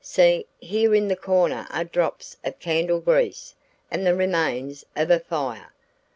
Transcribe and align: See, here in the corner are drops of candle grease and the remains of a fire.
See, 0.03 0.47
here 0.59 0.95
in 0.95 1.09
the 1.09 1.15
corner 1.15 1.67
are 1.69 1.83
drops 1.83 2.35
of 2.43 2.57
candle 2.57 2.99
grease 3.01 3.53
and 3.91 4.03
the 4.03 4.15
remains 4.15 4.83
of 4.95 5.11
a 5.11 5.19
fire. 5.19 5.75